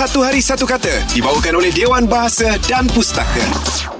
[0.00, 3.44] Satu Hari Satu Kata dibawakan oleh Dewan Bahasa dan Pustaka.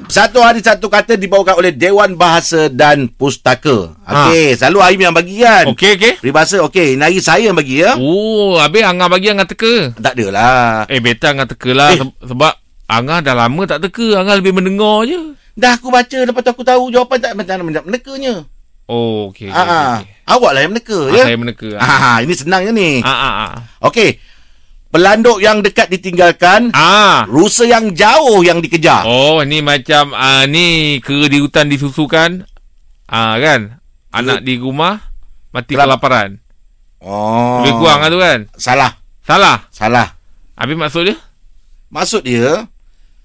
[0.09, 4.01] Satu hari satu kata dibawakan oleh Dewan Bahasa dan Pustaka.
[4.09, 5.69] Okey, selalu Aim yang bagi kan?
[5.69, 6.13] Okey, okey.
[6.25, 6.97] Peribahasa, okey.
[6.97, 8.01] Ini hari saya yang bagi ya.
[8.01, 9.93] Oh, habis Angah bagi Angah teka.
[10.01, 10.89] Tak adalah.
[10.89, 11.93] Eh, better Angah teka lah.
[11.93, 12.01] Eh.
[12.01, 12.53] Se- sebab
[12.89, 14.25] Angah dah lama tak teka.
[14.25, 15.37] Angah lebih mendengar je.
[15.53, 18.49] Dah aku baca, lepas tu aku tahu jawapan tak macam mana menekanya.
[18.89, 19.53] Oh, okey.
[19.53, 20.33] Okay, Ah, ah.
[20.33, 21.23] Awak lah yang meneka, Ah, ya?
[21.29, 21.69] Saya meneka.
[21.77, 23.05] Ah, Ah, ini senangnya ni.
[23.05, 23.33] ah, ah.
[23.47, 23.53] ah.
[23.87, 24.19] Okey.
[24.91, 27.23] Pelanduk yang dekat ditinggalkan, Ah.
[27.31, 29.07] rusa yang jauh yang dikejar.
[29.07, 32.43] Oh, ni macam ah ni kera di hutan disusukan.
[33.07, 33.79] Ah kan?
[34.11, 34.99] Anak di rumah
[35.55, 36.43] mati Kelap- kelaparan.
[36.99, 37.63] Oh.
[37.63, 38.39] Lebih kurang lah tu kan?
[38.59, 38.99] Salah.
[39.23, 39.63] Salah.
[39.71, 40.19] Salah.
[40.59, 41.17] Habis maksud dia?
[41.91, 42.67] Maksud dia,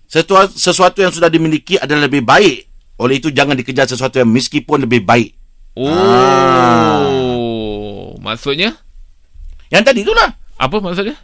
[0.05, 2.65] sesuatu, sesuatu yang sudah dimiliki adalah lebih baik.
[2.97, 5.34] Oleh itu, jangan dikejar sesuatu yang meskipun lebih baik.
[5.75, 5.89] Oh.
[5.89, 7.05] Ah.
[8.21, 8.73] Maksudnya?
[9.70, 10.34] Yang tadi tu lah.
[10.55, 11.17] Apa maksudnya?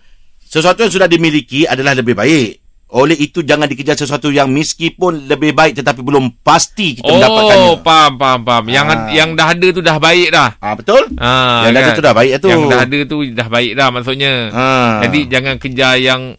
[0.52, 2.60] Sesuatu yang sudah dimiliki adalah lebih baik.
[2.92, 7.70] Oleh itu, jangan dikejar sesuatu yang meskipun lebih baik tetapi belum pasti kita mendapatkannya.
[7.72, 8.64] Oh, faham, faham, faham.
[8.68, 9.08] Yang Ah.
[9.16, 10.50] yang dah ada tu dah baik dah.
[10.60, 11.08] Ah, betul?
[11.16, 12.48] Ah, yang dah ada tu dah baik tu.
[12.52, 14.34] Yang dah ada tu dah baik dah maksudnya.
[14.52, 15.00] Ah.
[15.08, 16.36] Jadi jangan kejar yang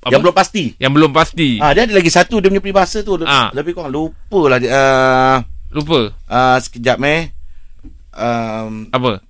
[0.00, 0.16] apa?
[0.16, 0.64] Yang belum pasti.
[0.80, 1.48] yang belum pasti.
[1.60, 3.20] Ah, dia ada lagi satu dia punya peribahasa tu.
[3.28, 3.52] Ah.
[3.52, 4.72] Lebih kurang lupa lah dia.
[4.72, 5.36] Uh,
[5.76, 6.08] Lupa.
[6.24, 7.36] uh, sekejap eh.
[8.16, 9.20] Um, Apa?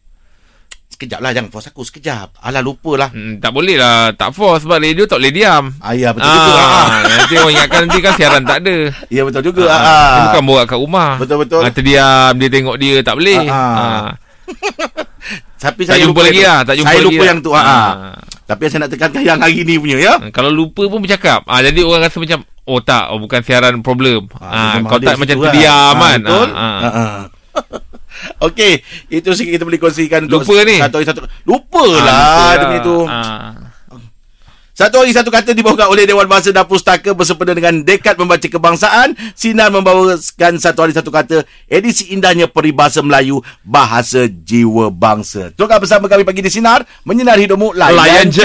[0.96, 2.40] Sekejap lah jangan force aku sekejap.
[2.40, 3.12] Alah lupa lah.
[3.12, 4.10] Hmm, tak boleh lah.
[4.10, 5.76] Tak force sebab radio tak boleh diam.
[5.78, 6.52] Ah, ya betul juga.
[6.56, 6.84] Ah.
[6.88, 8.76] Ah, nanti orang ingatkan nanti kan siaran tak ada.
[9.06, 9.64] Ya betul juga.
[9.66, 10.08] Ah, Ah.
[10.10, 11.10] Dia bukan borak kat rumah.
[11.20, 11.60] Betul-betul.
[11.60, 13.38] Ah, terdiam, dia tengok dia tak boleh.
[13.38, 13.76] Ah, ah.
[13.76, 14.08] Ah.
[15.58, 16.58] Tapi Tak saya jumpa lupa lagi yang lah.
[16.62, 17.28] Tak jumpa Saya lagi lupa lah.
[17.28, 17.50] yang tu.
[17.50, 17.60] Ah.
[17.60, 17.90] Ah.
[18.46, 20.14] Tapi yang saya nak tekankan yang hari ni punya ya.
[20.30, 21.40] Kalau lupa pun bercakap.
[21.44, 24.30] Ah, jadi orang rasa macam, oh tak, oh bukan siaran problem.
[24.38, 25.44] Ah, kau ada tak macam kan.
[25.50, 26.20] terdiam Ah, kan.
[26.22, 26.48] Betul.
[26.48, 26.78] Ah, ah.
[26.78, 27.15] Ah, ah.
[28.46, 28.72] Okey,
[29.10, 30.76] itu sikit kita boleh kongsikan untuk Lupa ni?
[30.78, 31.20] Satu hari satu.
[31.42, 32.98] Lupa Ah, lah lupa dia punya tu.
[33.06, 33.52] Ah.
[34.76, 39.16] Satu hari satu kata dibawakan oleh Dewan Bahasa dan Pustaka bersempena dengan Dekat Membaca Kebangsaan.
[39.32, 45.48] Sinar membawakan satu hari satu kata edisi indahnya peribahasa Melayu Bahasa Jiwa Bangsa.
[45.56, 46.84] Teruskan bersama kami pagi di Sinar.
[47.08, 47.72] Menyinar hidupmu.
[47.72, 48.44] Layan, Layan je.